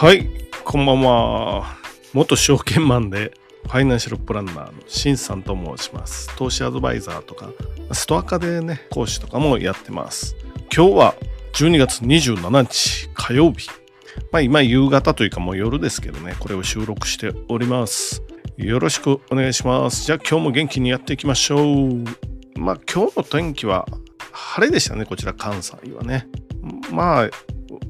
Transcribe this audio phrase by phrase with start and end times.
[0.00, 0.30] はい、
[0.64, 1.76] こんばんは。
[2.14, 3.34] 元証券マンで
[3.64, 6.34] ファイナンシャルプランナーのシンさんと申します。
[6.36, 7.50] 投資アドバイザーとか、
[7.92, 10.36] ストアカでね、講師とかもやってます。
[10.74, 11.14] 今日は
[11.52, 13.68] 12月27日火曜日。
[14.32, 18.22] まあ今夕方というかもう夜ですけどね、これを収録しております。
[18.56, 20.06] よろしくお願いします。
[20.06, 22.04] じゃあ今日も元気にやっていきましょう。
[22.58, 23.86] まあ今日の天気は
[24.32, 26.26] 晴れでしたね、こちら関西はね。
[26.90, 27.30] まあ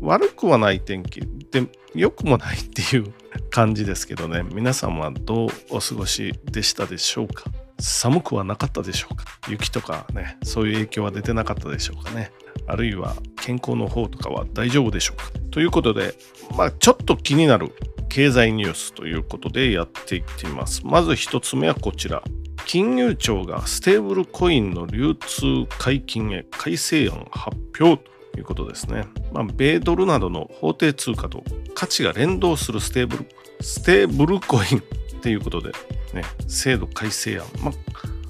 [0.00, 3.12] 悪くはない天気で良くもないっていう
[3.50, 4.42] 感じですけどね。
[4.52, 7.44] 皆さんはどうお過ごしでしたでしょうか？
[7.80, 9.24] 寒くはなかったでしょうか？
[9.48, 12.30] 雪とかねそういう影響は出てなかったでしょうかね？
[12.66, 15.24] あるいは健康の方とかは大丈夫でしょうか？
[15.50, 16.14] ということで
[16.56, 17.74] まあちょっと気になる
[18.08, 20.84] 経済ニュースということでやっていってみます。
[20.84, 22.22] まず一つ目はこちら。
[22.66, 28.17] 金融庁がステーブルコインの流通解禁へ改正案発表と。
[28.38, 29.04] いうことですね。
[29.32, 31.44] まあ、米ドルなどの法定通貨と
[31.74, 33.26] 価値が連動するステーブル
[33.60, 35.72] ステーブルコインっていうことで、
[36.14, 37.74] ね、制度改正案、まあ、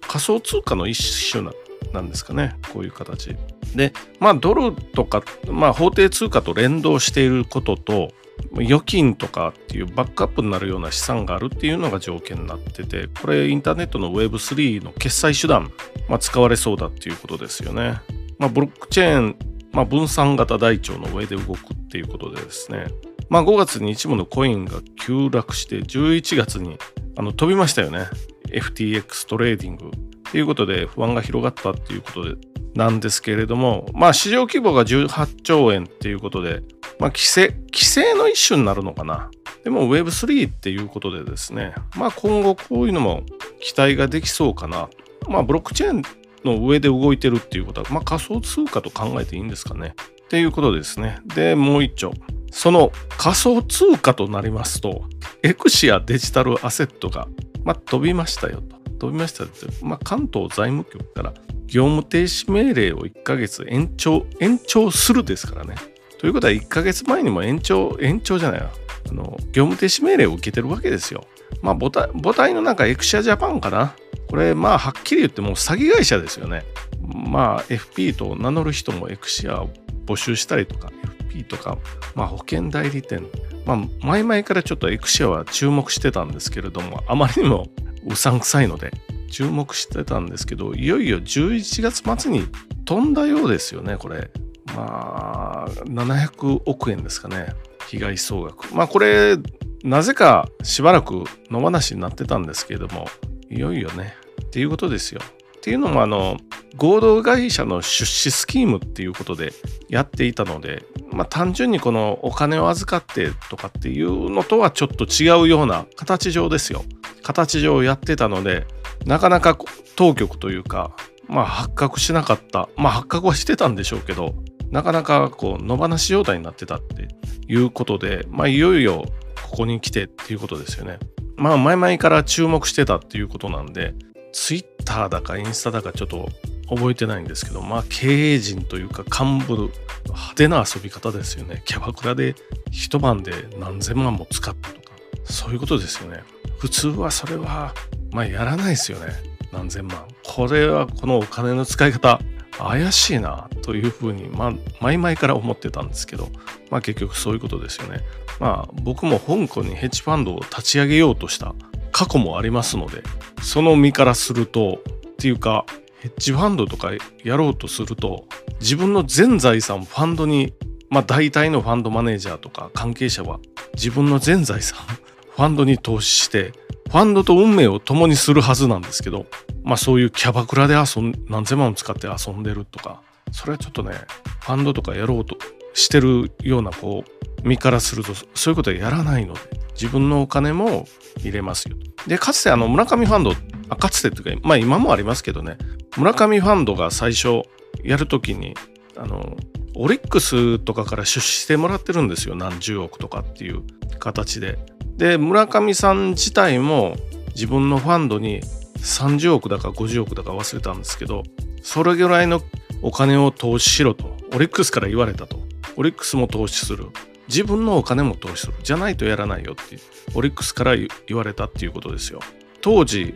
[0.00, 1.52] 仮想通貨の一種な
[1.92, 3.36] なんですかね、こういう形。
[3.76, 8.10] で、まあ、ドルとか、まあ、法定通貨と連動していることと、
[8.56, 15.72] 預金とかっていうバックアップになるような資産があるっていうのが条件になってて、これインターネットの Web3 の決済手段、
[16.08, 18.00] まあ、使われそうだっていうことですよね。
[18.38, 19.36] まあ、ブロックチェーン
[19.74, 22.86] まあ、分散型台帳の上で動くっていうことでですね、
[23.28, 26.78] まあ、5月に一部のコインが急落して11月に
[27.16, 28.06] あの飛びましたよね。
[28.50, 29.90] FTX トレーディングっ
[30.30, 32.36] ていうことで不安が広がったっていうことで
[32.74, 36.62] なんですけれどもまあ市場規模が18兆円っていうことで
[36.98, 39.30] まあ規制規制の一種になるのかな。
[39.64, 43.22] でも Web3 っていうことでですねまあ今後こういうのも
[43.60, 44.88] 期待ができそうかな。
[45.28, 46.02] まあブロックチェーン
[46.44, 49.94] の上で動いてるっていうことは、まあ、仮想通貨と考えていいんですかね。
[50.24, 51.18] っていうことですね。
[51.34, 52.12] で、もう一丁。
[52.50, 55.04] その仮想通貨となりますと、
[55.42, 57.28] エクシアデジタルアセットが、
[57.64, 58.76] まあ、飛びましたよと。
[58.98, 61.34] 飛びましたって、まあ、関東財務局から
[61.66, 65.74] 業務停止命令を1ヶ月延長、延長するですからね。
[66.18, 68.70] ということは1ヶ月前にも延長、延長じゃないわ。
[69.10, 71.26] あの、業務停止命令を受けてるわけですよ。
[71.62, 73.94] まあ母体、母体の中エクシアジャパンかな。
[74.34, 76.64] これまあはっきり言ってもう詐欺会社ですよね。
[77.00, 79.70] まあ FP と名乗る人もエクシアを
[80.06, 80.90] 募集したりとか
[81.30, 81.78] FP とか、
[82.16, 83.28] まあ、保険代理店
[83.64, 87.68] まあ前々からちょっとエクシアは注目してたんですけれどもあまりにも
[88.08, 88.90] うさんくさいので
[89.30, 92.48] 注目してたんですけどいよいよ11月末に
[92.84, 94.32] 飛んだようですよねこれ。
[94.74, 97.54] まあ700億円ですかね
[97.86, 98.74] 被害総額。
[98.74, 99.36] まあこれ
[99.84, 101.22] なぜかしばらく
[101.52, 103.06] 野放しになってたんですけれども
[103.48, 104.23] いよいよね
[104.54, 105.20] っていうことですよ。
[105.56, 106.36] っていうのもあの
[106.76, 109.52] 合同会社の出資スキームっていうことで
[109.88, 116.84] やっていたので、まあ、単純にこのお金を預かってとかっていうのとはちょっと違うような形上ですよ。
[117.24, 118.64] 形上やってたので
[119.06, 119.58] なかなか
[119.96, 120.94] 当局というか、
[121.26, 124.36] まあ、発覚しなかったまあ発覚はしてたんでしょうけど
[124.70, 127.08] なかなかこう野放し状態になってたって
[127.48, 129.04] いうことで、まあ、いよいよ
[129.50, 131.00] ここに来てっていうことですよね。
[131.36, 133.94] まあ前々から注目してたっていうことなんで、
[134.34, 136.28] ツイッターだかインスタだかちょっと
[136.68, 139.70] 覚えてないんですけど、まあ経営陣というか幹部、
[140.06, 141.62] 派手な遊び方ですよね。
[141.64, 142.34] キャバクラで
[142.70, 144.90] 一晩で何千万も使ったとか、
[145.24, 146.24] そういうことですよね。
[146.58, 147.74] 普通はそれは、
[148.10, 149.12] まあやらないですよね。
[149.52, 150.04] 何千万。
[150.24, 152.20] これはこのお金の使い方、
[152.58, 156.28] 怪しいなというふうに、まあ、前々から思ってたんですけど、
[156.70, 158.00] まあ結局そういうことですよね。
[158.40, 161.54] まあ僕も香港にヘッジファンドを立ち上げようとした
[161.94, 163.04] 過去もありますので、
[163.40, 164.82] その身からすると、
[165.12, 165.64] っていうか、
[166.00, 166.90] ヘッジファンドとか
[167.22, 168.26] やろうとすると、
[168.60, 170.52] 自分の全財産ファンドに、
[170.90, 173.38] まあ大体のファンドマネージャーとか関係者は
[173.74, 174.80] 自分の全財産、
[175.36, 176.52] ファンドに投資して、
[176.90, 179.26] ファンドと運命を共にするはずなんですけど、
[179.62, 183.92] まあそういうキャバクラで遊ん、何千万も使って遊んでるとか、それはちょっとね、
[184.40, 185.36] ファンドとかやろうと
[185.74, 189.40] してるような、こう、身からすると、そういうことはやらないので、
[189.74, 190.86] 自分のお金も
[191.18, 191.76] 入れますよ。
[192.06, 193.32] で、かつてあの、村上ファンド、
[193.68, 195.58] あかつてっていうか、まあ今もありますけどね、
[195.96, 197.42] 村上ファンドが最初
[197.82, 198.54] やるときに、
[198.96, 199.36] あの、
[199.76, 202.36] オリックスとかから出資してもらってるんですよ。
[202.36, 203.62] 何十億とかっていう
[203.98, 204.58] 形で。
[204.96, 206.96] で、村上さん自体も
[207.34, 208.42] 自分のファンドに
[208.78, 211.24] 30億だか50億だか忘れたんですけど、
[211.62, 212.40] それぐらいの
[212.82, 215.43] お金を投資しろと、オリックスから言われたと。
[215.76, 216.86] オリックスも投資する。
[217.28, 218.54] 自分のお金も投資する。
[218.62, 219.78] じゃないとやらないよって、
[220.14, 222.20] オリックスから言われたっていうことですよ。
[222.60, 223.14] 当時、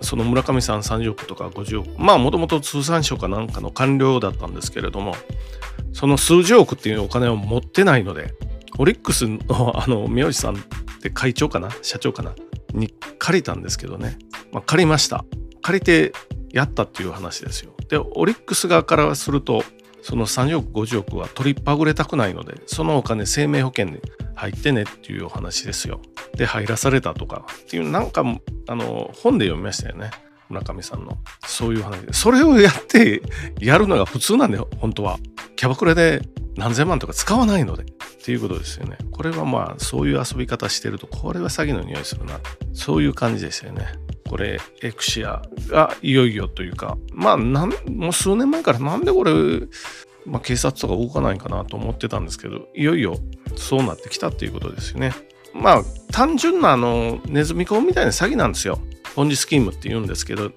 [0.00, 5.14] その村上さん30億とか50億、まあもともと通産省かなんかの官僚だったんですけれども、
[5.92, 8.34] その数十億っていうお金を持ってないので、
[8.78, 9.38] オリックスの
[9.76, 10.58] あの宮内さんっ
[11.00, 11.68] て会長かな？
[11.82, 12.34] 社長かな？
[12.74, 14.18] に借りたんですけどね、
[14.52, 15.24] まあ、借りました。
[15.62, 16.12] 借りて
[16.50, 17.72] やったっていう話ですよ。
[17.88, 19.64] でオリックス側からすると
[20.02, 24.00] その3億50億は取りっぱぐれたくないのでそのお金生命保険に
[24.34, 26.00] 入ってねっていうお話ですよ。
[26.36, 28.22] で入らされたとかっていうなんか
[28.68, 30.10] あの本で読みましたよね。
[30.48, 31.18] 村上さんの。
[31.44, 32.12] そういう話で。
[32.12, 33.22] それをやって
[33.60, 35.18] やるのが普通なんだよ本当は。
[35.56, 36.22] キャバクラで
[36.56, 37.84] 何千万とか使わないので。
[37.84, 37.86] っ
[38.30, 38.98] ていうことですよね。
[39.10, 42.38] これはまあそういう遊び方してるとこれは詐欺の匂いするな。
[42.74, 43.86] そういう感じですよね。
[44.28, 49.32] これエクシアがいよいよというかまあなんもう数年前からなんでこれ、
[50.26, 53.16] まあ、警察とか動かないかなと思ってたんですけどいよいよ
[53.56, 55.12] そうなってきたっていうことですよね。
[55.54, 55.82] まあ
[56.12, 58.78] 単純なあのネズミ講みたいな詐欺なんですよ。
[59.14, 60.52] ポンジスキームって言うんですけど、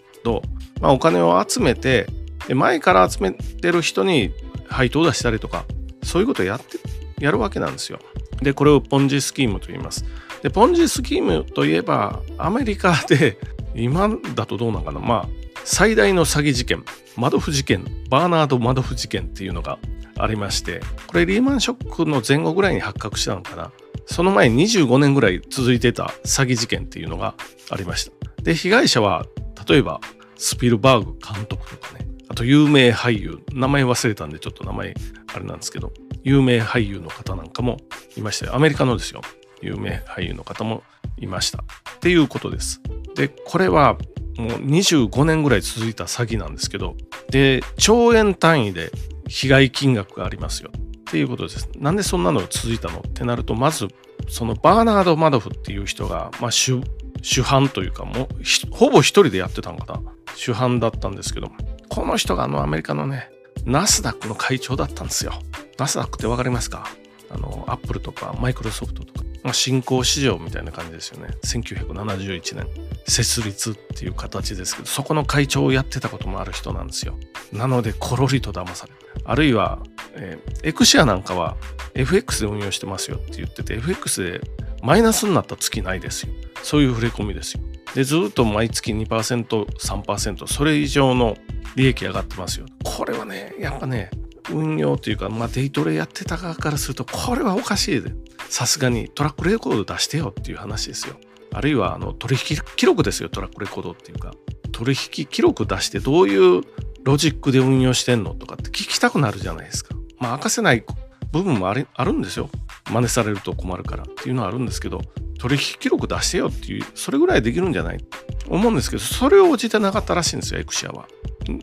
[0.79, 2.07] まあ、お金を集めて
[2.53, 4.31] 前から集めてる人に
[4.67, 5.65] 配当を出したりとか
[6.03, 6.77] そういうことをやって
[7.23, 7.99] やるわけなんですよ。
[8.41, 10.05] でこれをポンジスキームと言います。
[10.41, 13.37] でポンジスキームといえばアメリカで
[13.75, 14.99] 今だとどうなのかな？
[14.99, 15.27] まあ
[15.63, 16.83] 最大の詐欺事件
[17.15, 19.77] マドフ事件バーナード・マドフ事件っていうのが
[20.17, 23.71] ありましてこれリーマンショックの前後ぐらいに発覚したのかな？
[24.05, 27.35] その前25年ぐらい続いてた詐欺事件っていうのが
[27.69, 28.43] ありました。
[28.43, 29.25] で被害者は
[29.67, 30.01] 例えば
[30.35, 34.95] スピルバーグ監督とかねあと有名俳優名前忘れたんでちょっと名前
[35.33, 37.77] あれなんですけど有名俳優の方なんかも
[38.17, 39.21] いましたよアメリカのですよ。
[39.61, 40.81] 有名俳優の方も
[41.17, 41.59] いました。
[41.59, 41.63] っ
[41.99, 42.81] ていうことです。
[43.15, 43.97] でこれは
[44.37, 46.95] もう25年ぐらい続いた詐欺なんですけど
[47.29, 48.91] で兆円単位で
[49.27, 51.69] 被害金額がありますよっていうことです。
[51.77, 53.87] なんでそんなのが続いたのってなるとまず
[54.29, 56.81] そのバーナード・マドフっていう人が、まあ、主
[57.21, 58.27] 主犯というかもう
[58.71, 60.01] ほぼ一人でやってたのかな
[60.35, 61.51] 主犯だったんですけど
[61.89, 63.29] この人があのアメリカのね
[63.65, 65.33] ナスダックの会長だったんですよ。
[65.77, 66.87] ナスダックって分かりますか？
[67.29, 71.29] あのアップルとかマイクロソフトとかまあ、新興市場みたいな感じですよね。
[71.43, 72.67] 1971年。
[73.07, 77.17] 設立っていう形ですけどそこの会長をやってたこともある人なんですよ。
[77.51, 78.91] なのでコロリと騙され
[79.25, 79.79] あるいは、
[80.13, 81.57] えー、エクシアなんかは
[81.93, 84.41] FX で運用してますよって言ってて FX で
[84.81, 86.33] マイナスになった月ないですよ。
[86.63, 87.63] そういう触れ込みですよ。
[87.95, 91.35] でずっと毎月 2%3% それ以上の
[91.75, 92.65] 利益上がってますよ。
[92.83, 94.09] これはねやっぱね
[94.49, 98.13] 運用というか、まあ、デイトレやってた側からするとこれはおかしいで
[98.49, 101.15] さすがにトラックレコード出してよっていう話ですよ。
[101.53, 103.29] あるいはあの取引記録ですよ。
[103.29, 104.33] トラックレコードっていうか。
[104.71, 106.63] 取引記録出してどういう
[107.03, 109.95] ロジックで運用してんのとかって聞きたくなるじゃないですか。
[110.17, 110.83] まあ明かせない
[111.31, 112.49] 部分もああるんですよ。
[112.89, 115.01] 真似されると困るからっていうのはあるんですけど
[115.37, 118.03] 取引記録出してよっていうそれぐらいできるんじゃない？
[118.47, 121.07] 思うんですけどそれを応じてなかったらしいんですよエクシアは。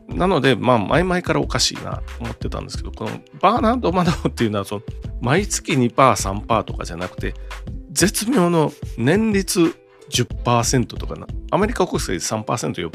[0.08, 3.10] なので、まあ、前々からおかしいなと思ってたんですけど、この
[3.40, 4.82] バーナード・マダオっていうのは、その
[5.20, 7.34] 毎月2%、3%とかじゃなくて、
[7.92, 9.74] 絶妙の年率
[10.10, 12.90] 10%とかな、アメリカ国債3%、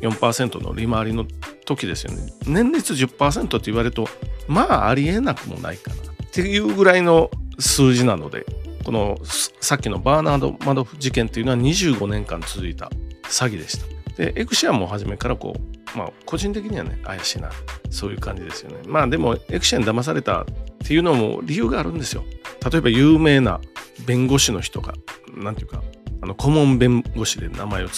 [0.00, 1.26] 4%の利回りの
[1.64, 2.32] 時ですよね。
[2.46, 4.08] 年率10%って言われると、
[4.48, 8.44] まあ、ありえなくもないかなっていうぐらいの数字なので、
[8.84, 9.18] この
[9.60, 12.90] さっきのバーナード・マドフ事件っていうのは25年間続いた
[13.24, 13.86] 詐欺でした。
[14.16, 17.50] で、エクシアも初めからこう、まあ、個人的にはね、怪しいな。
[17.90, 18.78] そういう感じですよね。
[18.86, 20.44] まあ、でも、エクシアに騙されたっ
[20.86, 22.24] ていうのも理由があるんですよ。
[22.70, 23.60] 例えば、有名な
[24.06, 24.94] 弁護士の人が、
[25.34, 25.82] なんていうか、
[26.22, 27.88] あの、顧問弁護士で名前を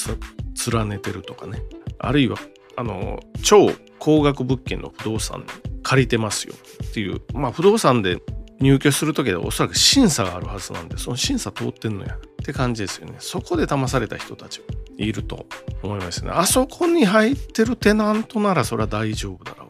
[0.71, 1.63] 連ねてるとかね。
[1.99, 2.39] あるいは、
[2.77, 5.45] あの、超高額物件の不動産
[5.83, 8.21] 借りてますよっていう、まあ、不動産で
[8.61, 13.17] 入居する時はおそらく審査があるはずなんで、その審査通ってんのやって感じですよね。
[13.19, 14.63] そこで騙された人たち
[15.03, 15.47] いると
[15.83, 16.31] 思いますね。
[16.33, 19.69] あそこに入ってるテナントならそれは大丈夫だろう。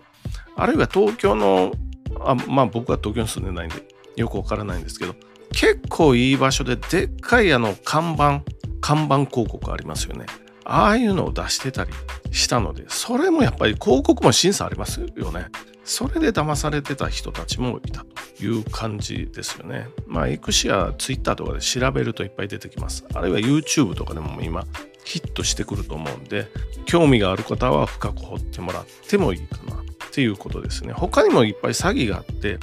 [0.57, 1.73] あるいは東京の、
[2.21, 3.77] あまあ僕は東京に住んでないんで
[4.17, 5.15] よくわからないんですけど、
[5.53, 8.43] 結構いい場所ででっかいあの看板、
[8.81, 10.27] 看板広告ありますよね。
[10.65, 11.91] ああいうのを出してたり
[12.31, 15.47] したので、それもやっぱり広告も審査ありますよね。
[15.85, 19.89] それで騙されてた人たちもいたという感じですよね。
[20.07, 23.05] まあ、エクシア、ツイッターとかで調べるといっぱい出てきます。
[23.13, 24.65] あるいは YouTube とかでも今
[25.05, 26.49] ヒットしてくると思うんで、
[26.87, 29.79] 興味がある方は深く掘ってもらってもいいかなっ
[30.11, 30.93] ていうことですね。
[30.93, 32.59] 他にもいっぱい詐欺があって、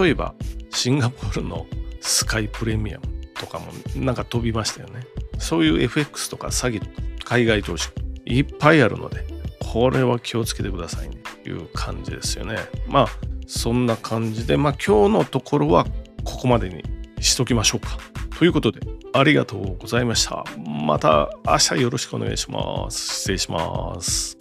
[0.00, 0.34] 例えば
[0.70, 1.66] シンガポールの
[2.00, 5.06] スカイプレミアムとかもなんか飛びましたよね。
[5.38, 6.92] そういう FX とか詐欺とか
[7.24, 7.88] 海外投資
[8.24, 9.24] いっぱいあるので、
[9.60, 12.58] これは気をつけてくださいねという感じですよね。
[12.86, 13.06] まあ
[13.46, 15.86] そんな感じで、まあ今日のところは
[16.24, 16.82] ここまでに
[17.20, 17.98] しときましょうか。
[18.38, 18.80] ということで、
[19.12, 20.44] ありがとうございました。
[20.66, 23.20] また明日よろしくお願いします。
[23.20, 24.36] 失礼します。